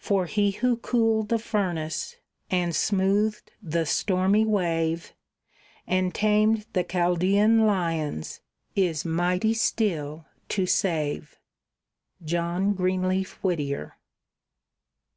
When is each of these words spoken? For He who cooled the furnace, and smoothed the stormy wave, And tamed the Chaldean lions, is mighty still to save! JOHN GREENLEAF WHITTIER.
For 0.00 0.26
He 0.26 0.50
who 0.50 0.76
cooled 0.76 1.28
the 1.28 1.38
furnace, 1.38 2.16
and 2.50 2.74
smoothed 2.74 3.52
the 3.62 3.86
stormy 3.86 4.44
wave, 4.44 5.14
And 5.86 6.12
tamed 6.12 6.66
the 6.72 6.82
Chaldean 6.82 7.64
lions, 7.64 8.40
is 8.74 9.04
mighty 9.04 9.54
still 9.54 10.26
to 10.48 10.66
save! 10.66 11.38
JOHN 12.24 12.72
GREENLEAF 12.74 13.38
WHITTIER. 13.44 13.96